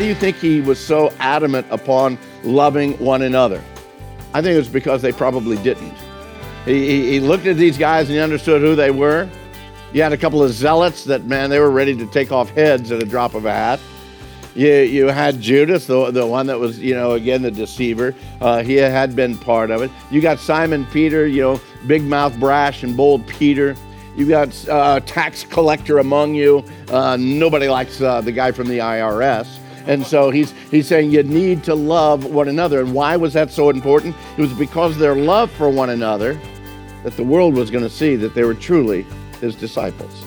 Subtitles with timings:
[0.00, 3.62] do you think he was so adamant upon loving one another?
[4.32, 5.94] I think it was because they probably didn't.
[6.64, 9.28] He, he, he looked at these guys and he understood who they were.
[9.92, 12.90] You had a couple of zealots that, man, they were ready to take off heads
[12.90, 13.78] at a drop of a hat.
[14.54, 18.14] You, you had Judas, the, the one that was, you know, again, the deceiver.
[18.40, 19.90] Uh, he had been part of it.
[20.10, 23.76] You got Simon Peter, you know, big mouth, brash, and bold Peter.
[24.16, 26.64] You got uh, tax collector among you.
[26.88, 29.59] Uh, nobody likes uh, the guy from the IRS.
[29.86, 32.80] And so he's, he's saying you need to love one another.
[32.80, 34.14] And why was that so important?
[34.36, 36.40] It was because their love for one another
[37.04, 39.06] that the world was going to see that they were truly
[39.40, 40.24] his disciples.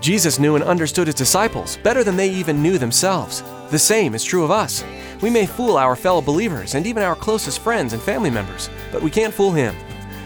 [0.00, 3.42] Jesus knew and understood his disciples better than they even knew themselves.
[3.70, 4.84] The same is true of us.
[5.22, 9.02] We may fool our fellow believers and even our closest friends and family members, but
[9.02, 9.74] we can't fool him.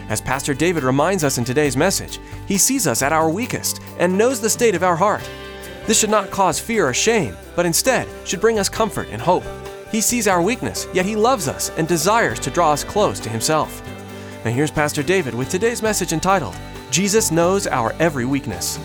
[0.09, 4.17] As Pastor David reminds us in today's message, he sees us at our weakest and
[4.17, 5.27] knows the state of our heart.
[5.89, 9.43] This should not cause fear or shame, but instead should bring us comfort and hope.
[9.91, 13.27] He sees our weakness, yet he loves us and desires to draw us close to
[13.27, 13.81] himself.
[14.45, 16.55] Now here's Pastor David with today's message entitled,
[16.91, 18.77] Jesus Knows Our Every Weakness.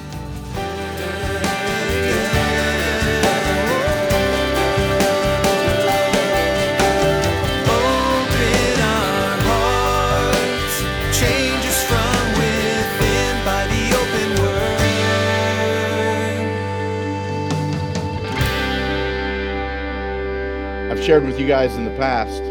[21.05, 22.43] Shared with you guys in the past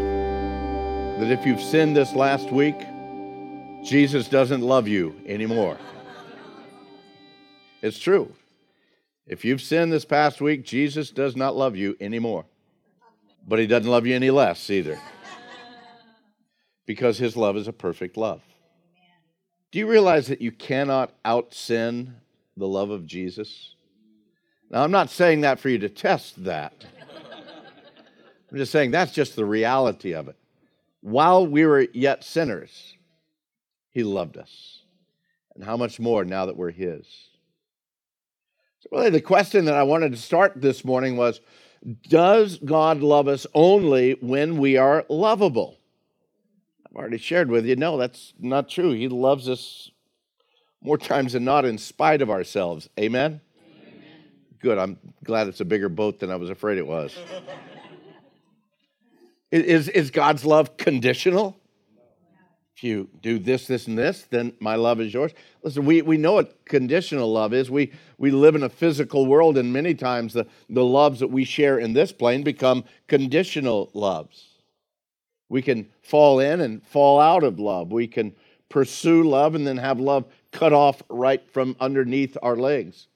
[1.18, 2.76] that if you've sinned this last week,
[3.82, 5.76] Jesus doesn't love you anymore.
[7.82, 8.32] It's true.
[9.26, 12.44] If you've sinned this past week, Jesus does not love you anymore.
[13.44, 15.00] But he doesn't love you any less either.
[16.86, 18.40] Because his love is a perfect love.
[19.72, 22.14] Do you realize that you cannot out sin
[22.56, 23.74] the love of Jesus?
[24.70, 26.84] Now, I'm not saying that for you to test that.
[28.54, 30.36] I'm just saying that's just the reality of it.
[31.00, 32.96] While we were yet sinners,
[33.90, 34.82] he loved us.
[35.56, 37.04] And how much more now that we're his?
[38.78, 41.40] So, really, the question that I wanted to start this morning was
[42.08, 45.76] Does God love us only when we are lovable?
[46.86, 48.92] I've already shared with you, no, that's not true.
[48.92, 49.90] He loves us
[50.80, 52.88] more times than not in spite of ourselves.
[53.00, 53.40] Amen?
[54.60, 54.78] Good.
[54.78, 57.18] I'm glad it's a bigger boat than I was afraid it was.
[59.62, 61.56] is, is God's love conditional?
[62.76, 65.32] if you do this, this, and this, then my love is yours.
[65.62, 67.70] Listen, we, we know what conditional love is.
[67.70, 71.44] We, we live in a physical world, and many times the, the loves that we
[71.44, 74.46] share in this plane become conditional loves.
[75.48, 77.92] We can fall in and fall out of love.
[77.92, 78.34] We can
[78.68, 83.06] pursue love and then have love cut off right from underneath our legs.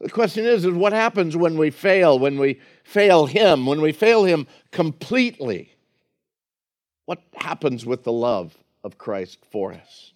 [0.00, 3.92] The question is, is what happens when we fail, when we fail Him, when we
[3.92, 5.74] fail Him completely?
[7.08, 8.54] what happens with the love
[8.84, 10.12] of Christ for us.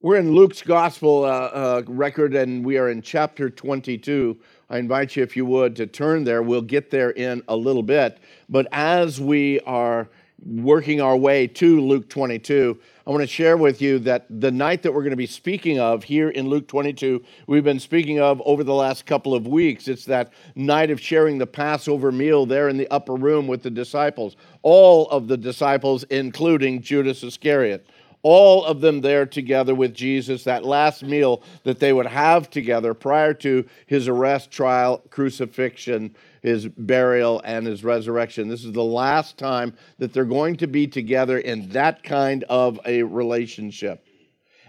[0.00, 4.36] We're in Luke's gospel uh, uh, record, and we are in chapter 22.
[4.68, 6.42] I invite you, if you would, to turn there.
[6.42, 8.18] We'll get there in a little bit.
[8.48, 10.08] But as we are
[10.44, 14.82] working our way to Luke 22, I want to share with you that the night
[14.82, 18.40] that we're going to be speaking of here in Luke 22, we've been speaking of
[18.44, 19.88] over the last couple of weeks.
[19.88, 23.70] It's that night of sharing the Passover meal there in the upper room with the
[23.70, 24.36] disciples.
[24.62, 27.84] All of the disciples, including Judas Iscariot
[28.22, 32.94] all of them there together with Jesus, that last meal that they would have together
[32.94, 38.48] prior to his arrest, trial, crucifixion, his burial, and his resurrection.
[38.48, 42.78] This is the last time that they're going to be together in that kind of
[42.86, 44.04] a relationship.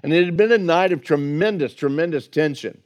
[0.01, 2.81] And it had been a night of tremendous, tremendous tension.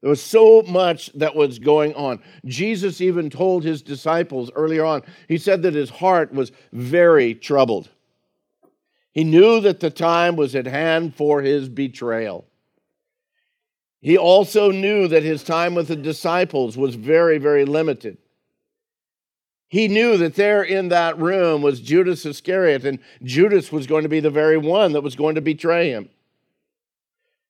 [0.00, 2.20] There was so much that was going on.
[2.44, 7.88] Jesus even told his disciples earlier on, he said that his heart was very troubled.
[9.16, 12.44] He knew that the time was at hand for his betrayal.
[14.02, 18.18] He also knew that his time with the disciples was very, very limited.
[19.68, 24.10] He knew that there in that room was Judas Iscariot, and Judas was going to
[24.10, 26.10] be the very one that was going to betray him.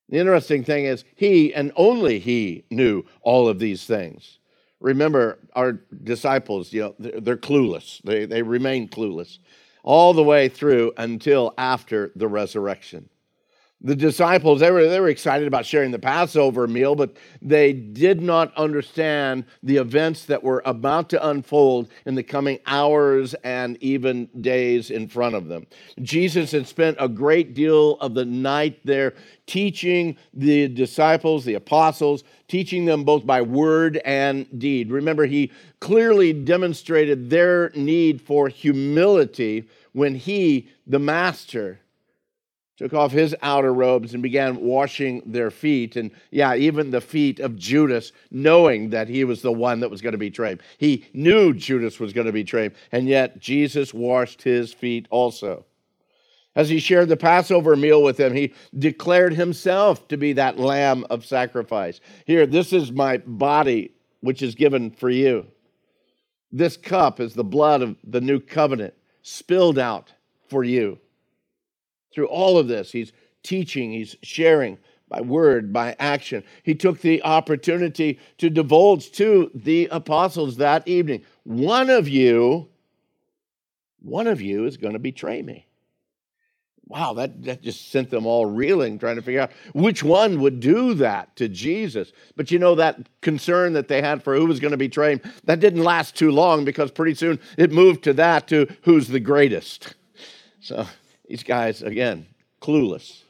[0.08, 4.38] The interesting thing is, he and only he knew all of these things.
[4.78, 8.00] Remember, our disciples, you know, they're, clueless.
[8.02, 9.40] They, they remain clueless
[9.86, 13.08] all the way through until after the resurrection
[13.82, 18.22] the disciples they were, they were excited about sharing the passover meal but they did
[18.22, 24.28] not understand the events that were about to unfold in the coming hours and even
[24.40, 25.66] days in front of them.
[26.02, 29.14] Jesus had spent a great deal of the night there
[29.46, 34.90] teaching the disciples the apostles teaching them both by word and deed.
[34.90, 41.80] Remember he clearly demonstrated their need for humility when he the master
[42.76, 45.96] took off his outer robes and began washing their feet.
[45.96, 50.02] And yeah, even the feet of Judas, knowing that he was the one that was
[50.02, 50.60] going to betray him.
[50.78, 55.64] He knew Judas was going to betray him, and yet Jesus washed his feet also.
[56.54, 61.04] As he shared the Passover meal with them, he declared himself to be that lamb
[61.10, 62.00] of sacrifice.
[62.24, 65.46] Here, this is my body, which is given for you.
[66.50, 70.14] This cup is the blood of the new covenant spilled out
[70.48, 70.98] for you.
[72.16, 76.42] Through all of this, he's teaching, he's sharing by word, by action.
[76.62, 82.68] He took the opportunity to divulge to the apostles that evening one of you,
[84.00, 85.66] one of you is going to betray me.
[86.86, 90.58] Wow, that, that just sent them all reeling, trying to figure out which one would
[90.58, 92.12] do that to Jesus.
[92.34, 95.20] But you know, that concern that they had for who was going to betray him,
[95.44, 99.20] that didn't last too long because pretty soon it moved to that to who's the
[99.20, 99.94] greatest.
[100.60, 100.86] So
[101.28, 102.26] these guys, again,
[102.60, 103.22] clueless.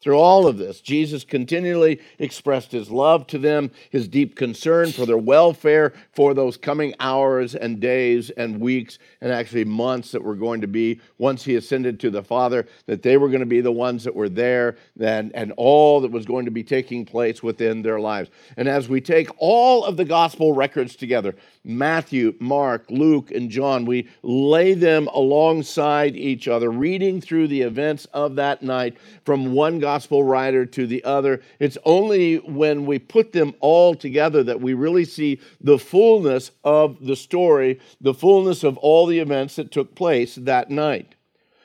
[0.00, 5.04] Through all of this, Jesus continually expressed his love to them, his deep concern for
[5.04, 10.36] their welfare for those coming hours and days and weeks and actually months that were
[10.36, 13.60] going to be once he ascended to the Father, that they were going to be
[13.60, 17.42] the ones that were there and, and all that was going to be taking place
[17.42, 18.30] within their lives.
[18.56, 23.84] And as we take all of the gospel records together, Matthew, Mark, Luke, and John,
[23.84, 28.96] we lay them alongside each other, reading through the events of that night
[29.26, 29.89] from one gospel
[30.24, 31.40] writer to the other.
[31.58, 37.04] It's only when we put them all together that we really see the fullness of
[37.04, 41.14] the story, the fullness of all the events that took place that night.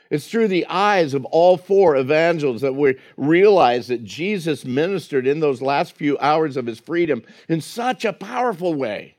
[0.10, 5.39] It's through the eyes of all four evangelists that we realize that Jesus ministered in
[5.39, 9.15] those last few hours of his freedom in such a powerful way.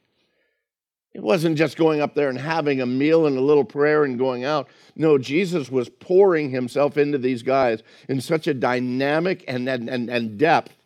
[1.17, 4.19] It wasn't just going up there and having a meal and a little prayer and
[4.19, 4.69] going out.
[4.97, 10.11] No, Jesus was pouring himself into these guys in such a dynamic and, and, and,
[10.11, 10.77] and depth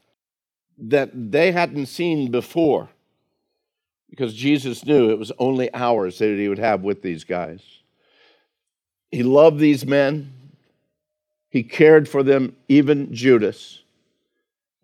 [0.78, 2.90] that they hadn't seen before
[4.08, 7.64] because Jesus knew it was only hours that he would have with these guys.
[9.10, 10.32] He loved these men,
[11.48, 13.82] he cared for them, even Judas,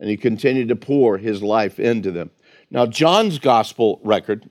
[0.00, 2.32] and he continued to pour his life into them.
[2.68, 4.50] Now, John's gospel record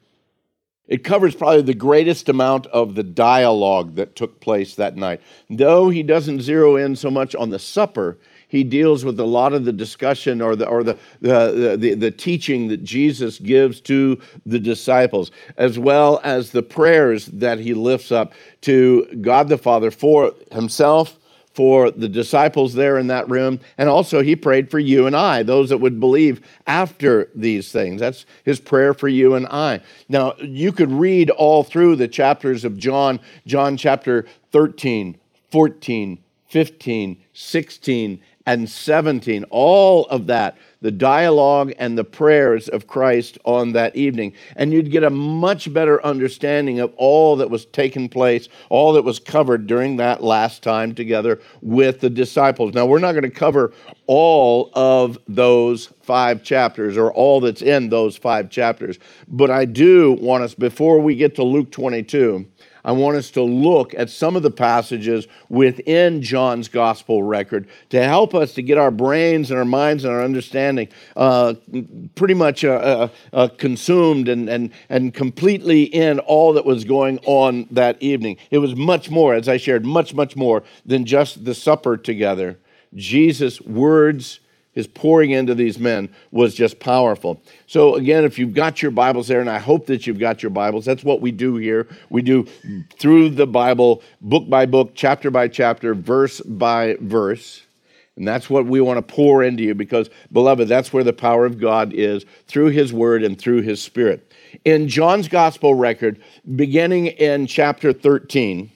[0.88, 5.22] it covers probably the greatest amount of the dialogue that took place that night.
[5.50, 8.18] Though he doesn't zero in so much on the supper,
[8.48, 12.12] he deals with a lot of the discussion or the or the the, the, the
[12.12, 18.12] teaching that Jesus gives to the disciples, as well as the prayers that he lifts
[18.12, 21.18] up to God the Father for himself
[21.56, 23.62] for the disciples there in that room.
[23.78, 28.02] And also, he prayed for you and I, those that would believe after these things.
[28.02, 29.82] That's his prayer for you and I.
[30.10, 35.18] Now, you could read all through the chapters of John, John chapter 13,
[35.50, 39.44] 14, 15, 16, and 17.
[39.50, 44.34] All of that, the dialogue and the prayers of Christ on that evening.
[44.56, 49.04] And you'd get a much better understanding of all that was taking place, all that
[49.04, 52.74] was covered during that last time together with the disciples.
[52.74, 53.74] Now, we're not going to cover
[54.08, 60.14] all of those five chapters or all that's in those five chapters, but I do
[60.22, 62.46] want us, before we get to Luke 22,
[62.86, 68.04] I want us to look at some of the passages within John's gospel record to
[68.04, 71.56] help us to get our brains and our minds and our understanding uh,
[72.14, 77.18] pretty much uh, uh, uh, consumed and, and, and completely in all that was going
[77.26, 78.38] on that evening.
[78.52, 82.60] It was much more, as I shared, much, much more than just the supper together.
[82.94, 84.42] Jesus' words
[84.76, 87.42] his pouring into these men was just powerful.
[87.66, 90.50] So, again, if you've got your Bibles there, and I hope that you've got your
[90.50, 91.88] Bibles, that's what we do here.
[92.10, 92.46] We do
[93.00, 97.64] through the Bible, book by book, chapter by chapter, verse by verse.
[98.18, 101.46] And that's what we want to pour into you because, beloved, that's where the power
[101.46, 104.32] of God is through His Word and through His Spirit.
[104.64, 106.22] In John's Gospel record,
[106.56, 108.72] beginning in chapter 13,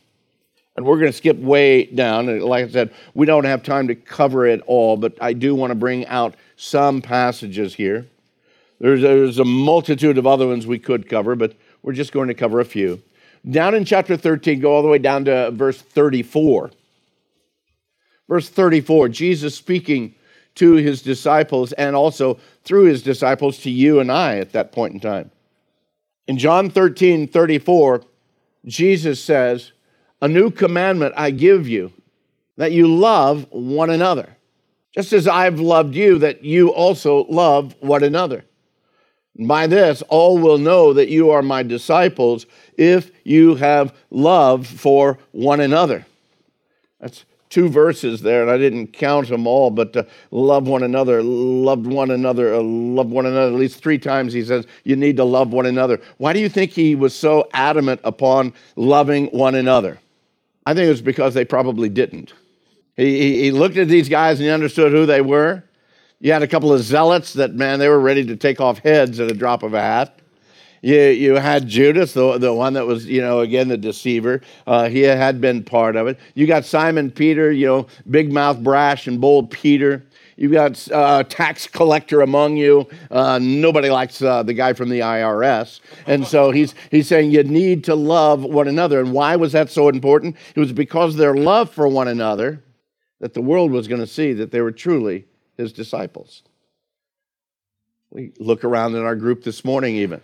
[0.79, 2.29] and we're going to skip way down.
[2.29, 5.53] And like I said, we don't have time to cover it all, but I do
[5.53, 8.07] want to bring out some passages here.
[8.79, 12.33] There's, there's a multitude of other ones we could cover, but we're just going to
[12.33, 13.01] cover a few.
[13.51, 16.71] Down in chapter 13, go all the way down to verse 34.
[18.29, 20.15] Verse 34, Jesus speaking
[20.55, 24.93] to his disciples and also through his disciples to you and I at that point
[24.93, 25.29] in time.
[26.29, 28.01] In John 13, 34,
[28.65, 29.73] Jesus says,
[30.21, 31.91] A new commandment I give you,
[32.57, 34.35] that you love one another,
[34.93, 38.43] just as I've loved you, that you also love one another.
[39.37, 42.45] By this, all will know that you are my disciples
[42.75, 46.05] if you have love for one another.
[46.99, 51.23] That's two verses there, and I didn't count them all, but uh, love one another,
[51.23, 53.53] loved one another, uh, love one another.
[53.53, 56.01] At least three times he says you need to love one another.
[56.17, 59.99] Why do you think he was so adamant upon loving one another?
[60.65, 62.33] I think it was because they probably didn't.
[62.95, 65.63] He, he, looked at these guys and he understood who they were.
[66.19, 69.21] You had a couple of zealots that, man, they were ready to take off heads
[69.21, 70.19] at a drop of a hat.
[70.81, 74.41] You, you had Judas, the, the one that was, you know, again, the deceiver.
[74.67, 76.19] Uh, he had been part of it.
[76.35, 80.05] You got Simon Peter, you know, big mouth, brash, and bold Peter.
[80.39, 82.87] You've got a uh, tax collector among you.
[83.11, 85.81] Uh, nobody likes uh, the guy from the IRS.
[86.07, 89.01] And so he's, he's saying you need to love one another.
[89.01, 90.37] And why was that so important?
[90.55, 92.63] It was because their love for one another
[93.19, 95.25] that the world was going to see that they were truly
[95.57, 96.43] his disciples.
[98.09, 100.21] We look around in our group this morning, even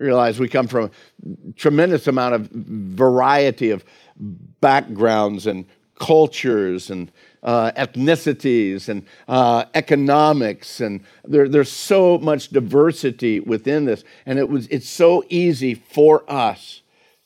[0.00, 0.90] realize we come from
[1.24, 3.84] a tremendous amount of variety of
[4.16, 7.12] backgrounds and cultures and
[7.42, 14.04] uh, ethnicities and uh, economics and there, there's so much diversity within this.
[14.26, 16.82] And it was it's so easy for us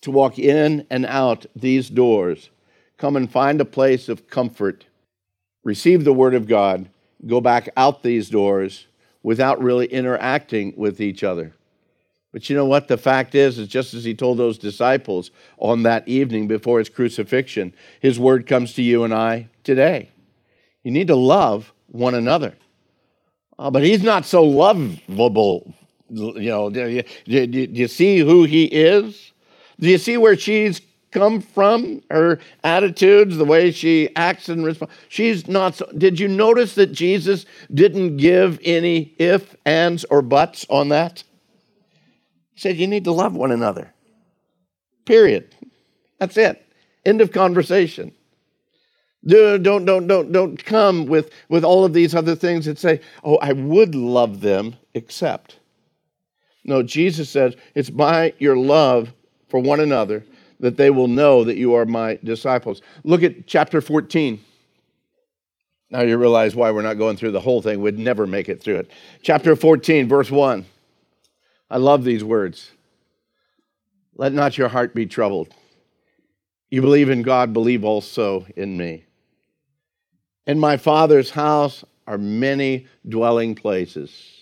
[0.06, 2.50] to walk in and out these doors
[2.96, 4.86] come and find a place of comfort
[5.64, 6.88] receive the word of god
[7.26, 8.86] go back out these doors
[9.24, 11.55] without really interacting with each other
[12.36, 12.86] but you know what?
[12.86, 16.90] The fact is, is just as he told those disciples on that evening before his
[16.90, 20.10] crucifixion, his word comes to you and I today.
[20.82, 22.52] You need to love one another.
[23.58, 25.72] Uh, but he's not so lovable.
[26.10, 29.32] You know, do you, do, you see who he is?
[29.80, 32.02] Do you see where she's come from?
[32.10, 34.92] Her attitudes, the way she acts and responds.
[35.08, 35.90] She's not so.
[35.96, 41.24] Did you notice that Jesus didn't give any if, ands, or buts on that?
[42.56, 43.92] He said, You need to love one another.
[45.04, 45.54] Period.
[46.18, 46.66] That's it.
[47.04, 48.12] End of conversation.
[49.24, 53.36] Don't, don't, don't, don't come with, with all of these other things that say, Oh,
[53.36, 55.58] I would love them, except.
[56.64, 59.12] No, Jesus says, It's by your love
[59.48, 60.24] for one another
[60.58, 62.80] that they will know that you are my disciples.
[63.04, 64.40] Look at chapter 14.
[65.90, 67.82] Now you realize why we're not going through the whole thing.
[67.82, 68.90] We'd never make it through it.
[69.22, 70.64] Chapter 14, verse 1.
[71.70, 72.70] I love these words.
[74.14, 75.54] Let not your heart be troubled.
[76.70, 79.04] You believe in God, believe also in me.
[80.46, 84.35] In my Father's house are many dwelling places.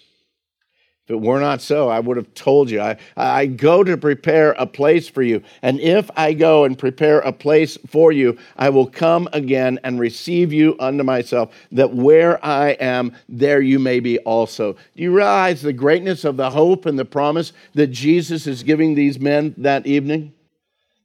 [1.04, 2.80] If it were not so, I would have told you.
[2.80, 5.42] I, I go to prepare a place for you.
[5.60, 10.00] And if I go and prepare a place for you, I will come again and
[10.00, 14.72] receive you unto myself, that where I am, there you may be also.
[14.72, 18.94] Do you realize the greatness of the hope and the promise that Jesus is giving
[18.94, 20.32] these men that evening?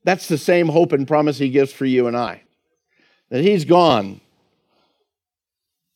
[0.05, 2.43] That's the same hope and promise he gives for you and I.
[3.31, 4.21] That he's gone,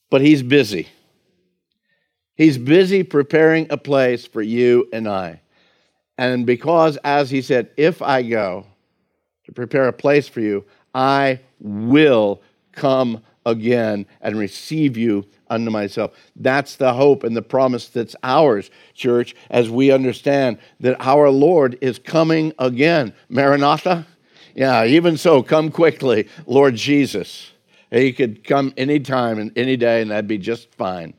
[0.10, 0.90] but he's busy.
[2.36, 5.42] He's busy preparing a place for you and I.
[6.18, 8.66] And because, as he said, if I go
[9.46, 16.12] to prepare a place for you, I will come again and receive you unto myself.
[16.36, 21.78] That's the hope and the promise that's ours, church, as we understand that our Lord
[21.82, 23.14] is coming again.
[23.30, 24.08] Maranatha?
[24.56, 27.52] Yeah, even so, come quickly, Lord Jesus.
[27.92, 31.14] He could come anytime and any day, and that'd be just fine.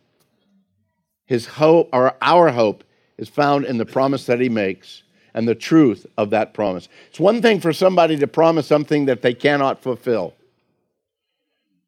[1.27, 2.85] His hope, or our hope,
[3.19, 5.03] is found in the promise that he makes
[5.35, 6.89] and the truth of that promise.
[7.09, 10.35] It's one thing for somebody to promise something that they cannot fulfill.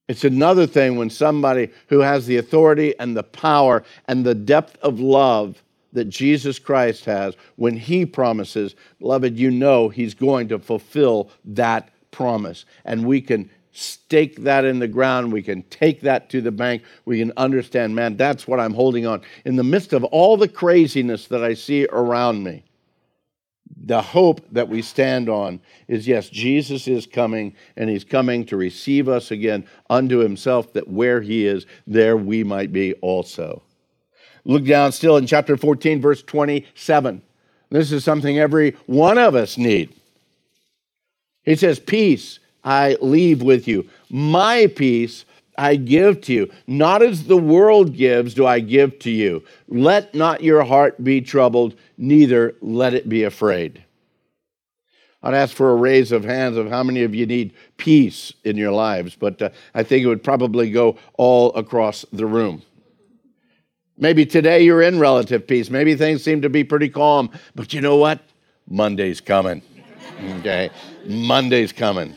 [0.08, 4.76] It's another thing when somebody who has the authority and the power and the depth
[4.82, 5.62] of love
[5.92, 11.90] that Jesus Christ has, when he promises, beloved, you know he's going to fulfill that
[12.10, 12.64] promise.
[12.84, 15.33] And we can stake that in the ground.
[15.33, 16.83] We can take that to the bank.
[17.04, 19.23] We can understand, man, that's what I'm holding on.
[19.45, 22.64] In the midst of all the craziness that I see around me,
[23.85, 28.56] the hope that we stand on is yes, Jesus is coming, and he's coming to
[28.56, 33.62] receive us again unto himself, that where he is, there we might be also.
[34.45, 37.23] Look down still in chapter 14, verse 27.
[37.71, 39.92] This is something every one of us need.
[41.42, 43.88] He says, Peace I leave with you.
[44.11, 45.25] My peace
[45.56, 46.50] I give to you.
[46.66, 49.42] Not as the world gives, do I give to you.
[49.68, 53.82] Let not your heart be troubled, neither let it be afraid.
[55.23, 58.56] I'd ask for a raise of hands of how many of you need peace in
[58.56, 62.62] your lives, but uh, I think it would probably go all across the room.
[63.99, 65.70] Maybe today you're in relative peace.
[65.70, 68.20] Maybe things seem to be pretty calm, but you know what?
[68.68, 69.62] Monday's coming.
[70.38, 70.70] Okay?
[71.06, 72.14] Monday's coming.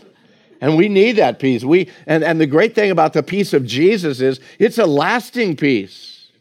[0.62, 1.64] And we need that peace.
[1.64, 5.56] We and, and the great thing about the peace of Jesus is it's a lasting
[5.56, 6.32] peace.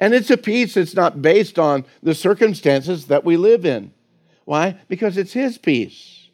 [0.00, 3.92] And it's a peace that's not based on the circumstances that we live in.
[4.44, 4.78] Why?
[4.88, 6.28] Because it's his peace.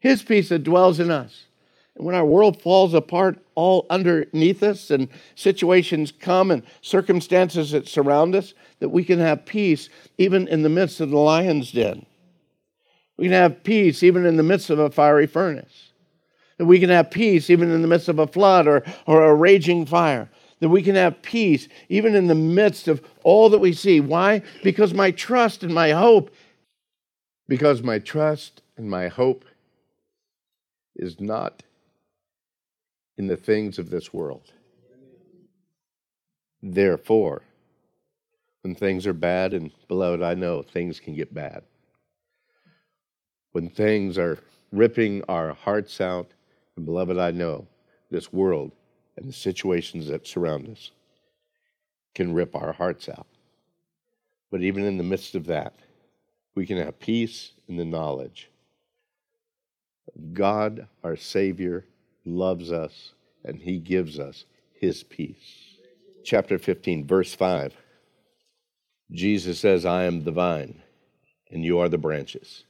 [0.00, 1.46] His peace that dwells in us.
[1.94, 7.88] And when our world falls apart all underneath us and situations come and circumstances that
[7.88, 12.04] surround us, that we can have peace even in the midst of the lion's den.
[13.16, 15.85] We can have peace even in the midst of a fiery furnace.
[16.58, 19.34] That we can have peace even in the midst of a flood or, or a
[19.34, 20.30] raging fire.
[20.60, 24.00] That we can have peace even in the midst of all that we see.
[24.00, 24.42] Why?
[24.62, 26.34] Because my trust and my hope,
[27.46, 29.44] because my trust and my hope
[30.94, 31.62] is not
[33.18, 34.52] in the things of this world.
[36.62, 37.42] Therefore,
[38.62, 41.62] when things are bad, and beloved, I know things can get bad.
[43.52, 44.38] When things are
[44.72, 46.32] ripping our hearts out,
[46.76, 47.66] and beloved, I know
[48.10, 48.72] this world
[49.16, 50.90] and the situations that surround us
[52.14, 53.26] can rip our hearts out.
[54.50, 55.74] But even in the midst of that,
[56.54, 58.50] we can have peace in the knowledge
[60.32, 61.84] God, our Savior,
[62.24, 63.12] loves us
[63.44, 65.76] and he gives us his peace.
[66.24, 67.74] Chapter 15, verse 5.
[69.12, 70.82] Jesus says, I am the vine,
[71.50, 72.64] and you are the branches.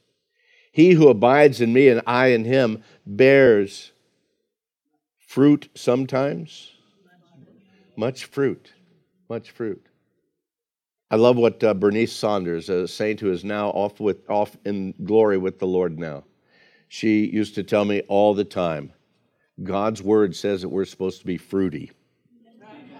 [0.71, 3.91] He who abides in me and I in him bears
[5.27, 6.71] fruit sometimes,
[7.95, 8.73] much fruit,
[9.29, 9.85] much fruit.
[11.11, 14.93] I love what uh, Bernice Saunders, a saint who is now off, with, off in
[15.03, 16.23] glory with the Lord now,
[16.87, 18.91] she used to tell me all the time
[19.61, 21.91] God's word says that we're supposed to be fruity.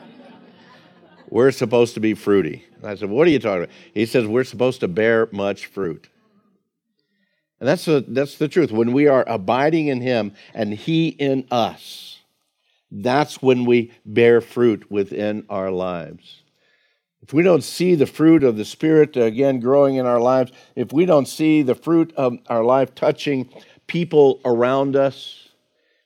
[1.30, 2.66] we're supposed to be fruity.
[2.84, 3.76] I said, What are you talking about?
[3.94, 6.10] He says, We're supposed to bear much fruit.
[7.60, 8.72] And that's the, that's the truth.
[8.72, 12.17] When we are abiding in Him and He in us,
[12.92, 16.44] that's when we bear fruit within our lives.
[17.22, 20.94] If we don't see the fruit of the Spirit again growing in our lives, if
[20.94, 23.50] we don't see the fruit of our life touching
[23.88, 25.50] people around us,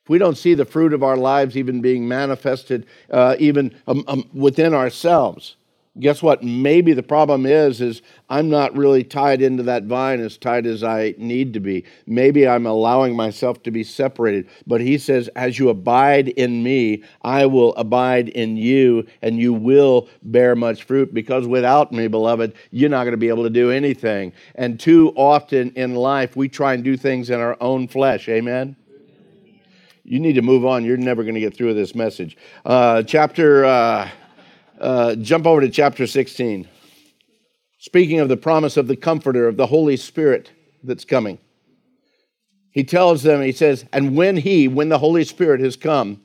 [0.03, 4.03] if we don't see the fruit of our lives even being manifested uh, even um,
[4.07, 5.57] um, within ourselves,
[5.99, 6.41] guess what?
[6.41, 10.83] Maybe the problem is is I'm not really tied into that vine as tight as
[10.83, 11.83] I need to be.
[12.07, 14.47] Maybe I'm allowing myself to be separated.
[14.65, 19.53] But he says, as you abide in me, I will abide in you, and you
[19.53, 21.13] will bear much fruit.
[21.13, 24.31] Because without me, beloved, you're not going to be able to do anything.
[24.55, 28.29] And too often in life, we try and do things in our own flesh.
[28.29, 28.77] Amen
[30.03, 30.83] you need to move on.
[30.83, 32.35] You're never going to get through this message.
[32.65, 34.09] Uh, chapter, uh,
[34.81, 36.67] uh, jump over to chapter 16.
[37.77, 40.51] Speaking of the promise of the Comforter, of the Holy Spirit
[40.83, 41.37] that's coming.
[42.71, 46.21] He tells them, he says, and when he, when the Holy Spirit has come,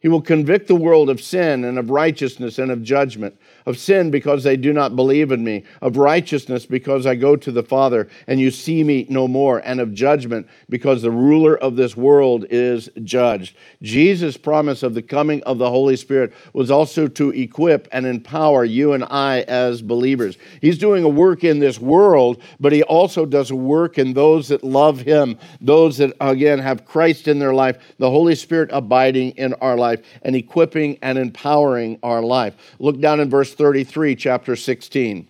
[0.00, 3.38] he will convict the world of sin and of righteousness and of judgment.
[3.66, 7.52] Of sin because they do not believe in me, of righteousness because I go to
[7.52, 11.76] the Father and you see me no more, and of judgment because the ruler of
[11.76, 13.54] this world is judged.
[13.82, 18.64] Jesus' promise of the coming of the Holy Spirit was also to equip and empower
[18.64, 20.38] you and I as believers.
[20.62, 24.48] He's doing a work in this world, but he also does a work in those
[24.48, 29.32] that love him, those that, again, have Christ in their life, the Holy Spirit abiding
[29.32, 32.54] in our life life and equipping and empowering our life.
[32.78, 35.28] Look down in verse 33, chapter 16.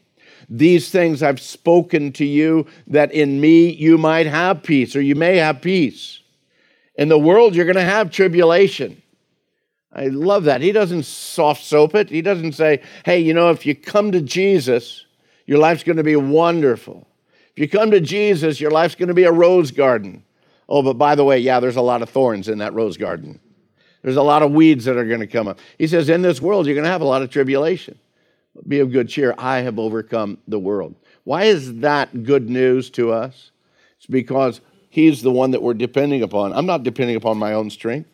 [0.49, 5.15] These things I've spoken to you that in me you might have peace, or you
[5.15, 6.21] may have peace.
[6.97, 9.01] In the world, you're going to have tribulation.
[9.93, 10.61] I love that.
[10.61, 12.11] He doesn't soft soap it.
[12.11, 15.05] He doesn't say, hey, you know, if you come to Jesus,
[15.47, 17.09] your life's going to be wonderful.
[17.53, 20.25] If you come to Jesus, your life's going to be a rose garden.
[20.69, 23.41] Oh, but by the way, yeah, there's a lot of thorns in that rose garden.
[24.03, 25.59] There's a lot of weeds that are going to come up.
[25.79, 27.99] He says, In this world, you're going to have a lot of tribulation.
[28.67, 29.35] Be of good cheer.
[29.39, 30.95] I have overcome the world.
[31.25, 33.51] Why is that good news to us?
[33.99, 36.53] It's because He's the one that we're depending upon.
[36.53, 38.11] I'm not depending upon my own strength.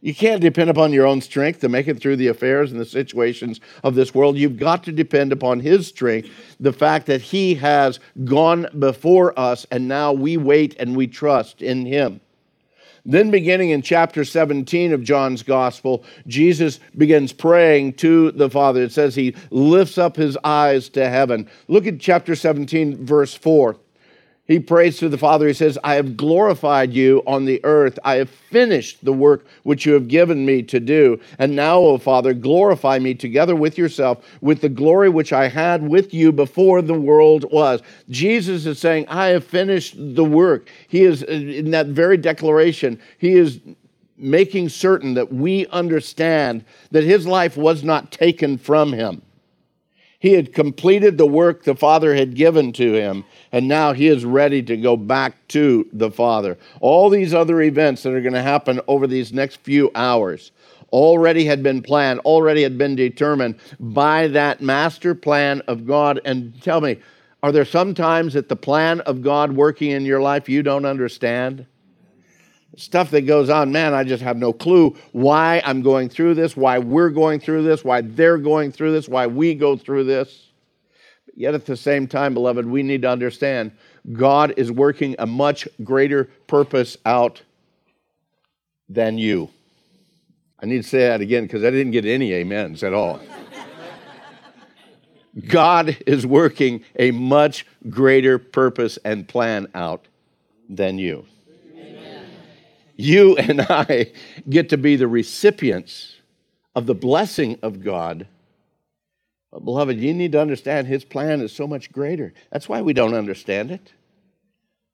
[0.00, 2.84] You can't depend upon your own strength to make it through the affairs and the
[2.84, 4.36] situations of this world.
[4.36, 6.28] You've got to depend upon His strength,
[6.60, 11.62] the fact that He has gone before us, and now we wait and we trust
[11.62, 12.20] in Him.
[13.06, 18.82] Then, beginning in chapter 17 of John's Gospel, Jesus begins praying to the Father.
[18.82, 21.48] It says he lifts up his eyes to heaven.
[21.68, 23.76] Look at chapter 17, verse 4
[24.46, 25.46] he prays to the Father.
[25.46, 27.98] He says, I have glorified you on the earth.
[28.04, 31.18] I have finished the work which you have given me to do.
[31.38, 35.88] And now, O Father, glorify me together with yourself with the glory which I had
[35.88, 37.80] with you before the world was.
[38.10, 40.68] Jesus is saying, I have finished the work.
[40.88, 43.60] He is, in that very declaration, he is
[44.18, 49.22] making certain that we understand that his life was not taken from him.
[50.24, 54.24] He had completed the work the Father had given to him, and now he is
[54.24, 56.56] ready to go back to the Father.
[56.80, 60.50] All these other events that are going to happen over these next few hours
[60.92, 66.18] already had been planned, already had been determined by that master plan of God.
[66.24, 67.00] And tell me,
[67.42, 70.86] are there some times that the plan of God working in your life you don't
[70.86, 71.66] understand?
[72.76, 76.56] Stuff that goes on, man, I just have no clue why I'm going through this,
[76.56, 80.48] why we're going through this, why they're going through this, why we go through this.
[81.26, 83.72] But yet at the same time, beloved, we need to understand
[84.12, 87.42] God is working a much greater purpose out
[88.88, 89.50] than you.
[90.60, 93.20] I need to say that again because I didn't get any amens at all.
[95.48, 100.06] God is working a much greater purpose and plan out
[100.68, 101.26] than you
[102.96, 104.12] you and I
[104.48, 106.16] get to be the recipients
[106.74, 108.26] of the blessing of God.
[109.52, 112.34] But beloved, you need to understand his plan is so much greater.
[112.50, 113.92] That's why we don't understand it.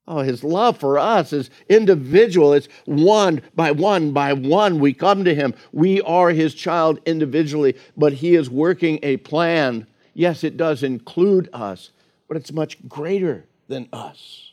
[0.07, 2.53] Oh, his love for us is individual.
[2.53, 4.79] It's one by one by one.
[4.79, 5.53] We come to him.
[5.71, 9.87] We are his child individually, but he is working a plan.
[10.13, 11.91] Yes, it does include us,
[12.27, 14.50] but it's much greater than us.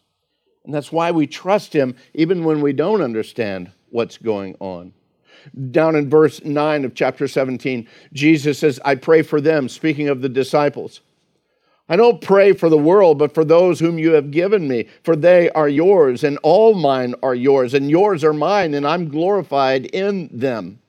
[0.68, 4.92] And that's why we trust him even when we don't understand what's going on.
[5.70, 10.20] Down in verse 9 of chapter 17, Jesus says, I pray for them, speaking of
[10.20, 11.00] the disciples.
[11.88, 15.16] I don't pray for the world, but for those whom you have given me, for
[15.16, 19.86] they are yours, and all mine are yours, and yours are mine, and I'm glorified
[19.86, 20.80] in them.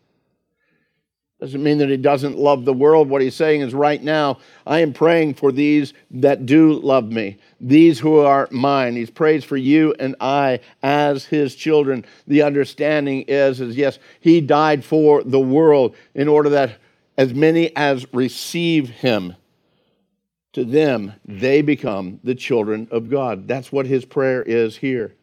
[1.40, 3.10] Doesn't mean that he doesn't love the world.
[3.10, 7.38] What he's saying is, right now, I am praying for these that do love me,
[7.62, 8.98] these who are mine.
[8.98, 12.06] He's prays for you and I as his children.
[12.28, 16.78] The understanding is, is yes, he died for the world in order that
[17.18, 19.36] as many as receive him,
[20.52, 23.48] to them they become the children of God.
[23.48, 25.16] That's what his prayer is here.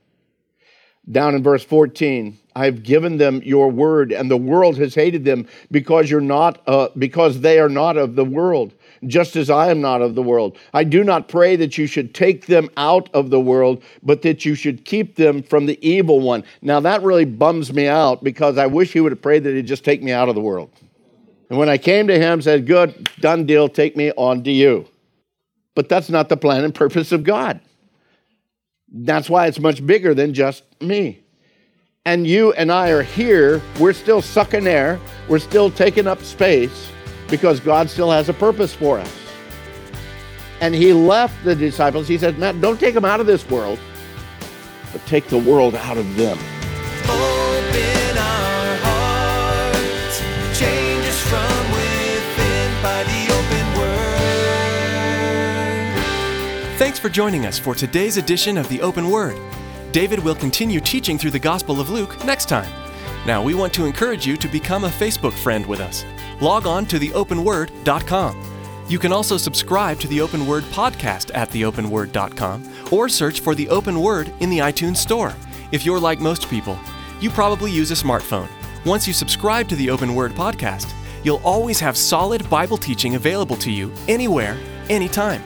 [1.11, 5.46] Down in verse 14, I've given them your word, and the world has hated them
[5.70, 8.72] because you're not, uh, because they are not of the world,
[9.06, 10.56] just as I am not of the world.
[10.72, 14.46] I do not pray that you should take them out of the world, but that
[14.46, 16.44] you should keep them from the evil one.
[16.62, 19.66] Now that really bums me out because I wish he would have prayed that he'd
[19.66, 20.70] just take me out of the world.
[21.50, 24.86] And when I came to him, said, "Good, done deal, take me on to you."
[25.74, 27.60] But that's not the plan and purpose of God.
[28.90, 31.20] That's why it's much bigger than just me.
[32.06, 33.60] And you and I are here.
[33.80, 35.00] We're still sucking air.
[35.28, 36.88] We're still taking up space
[37.28, 39.12] because God still has a purpose for us.
[40.60, 42.06] And he left the disciples.
[42.06, 43.80] He said, Matt, don't take them out of this world,
[44.92, 46.38] but take the world out of them.
[47.08, 50.20] Open our hearts,
[50.56, 53.66] change us from within by the open
[56.70, 56.78] word.
[56.78, 59.36] Thanks for joining us for today's edition of the Open Word.
[59.96, 62.70] David will continue teaching through the Gospel of Luke next time.
[63.26, 66.04] Now, we want to encourage you to become a Facebook friend with us.
[66.38, 68.85] Log on to theopenword.com.
[68.90, 73.70] You can also subscribe to the Open Word podcast at theopenword.com or search for the
[73.70, 75.32] Open Word in the iTunes Store.
[75.72, 76.78] If you're like most people,
[77.22, 78.50] you probably use a smartphone.
[78.85, 80.92] Once you subscribe to the Open Word podcast,
[81.24, 84.59] you'll always have solid Bible teaching available to you anywhere,
[84.90, 85.42] anytime.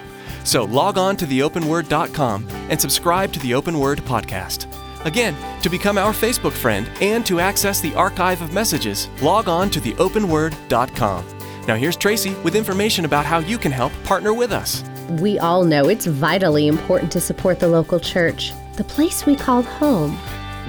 [0.50, 4.66] So log on to theopenword.com and subscribe to the Open Word podcast.
[5.04, 9.70] Again, to become our Facebook friend and to access the archive of messages, log on
[9.70, 11.24] to theopenword.com.
[11.68, 14.82] Now here's Tracy with information about how you can help partner with us.
[15.20, 19.62] We all know it's vitally important to support the local church, the place we call
[19.62, 20.18] home.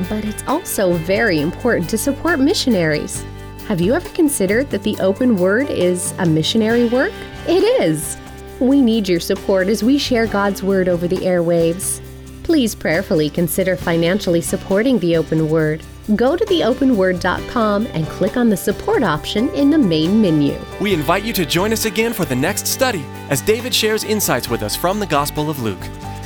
[0.08, 3.26] But it's also very important to support missionaries.
[3.68, 7.14] Have you ever considered that the open word is a missionary work?
[7.48, 8.16] It is.
[8.62, 12.00] We need your support as we share God's word over the airwaves.
[12.44, 15.82] Please prayerfully consider financially supporting the open word.
[16.16, 20.60] Go to theopenword.com and click on the support option in the main menu.
[20.80, 24.48] We invite you to join us again for the next study as David shares insights
[24.48, 25.82] with us from the Gospel of Luke.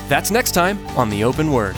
[0.09, 1.77] That's next time on The Open Word.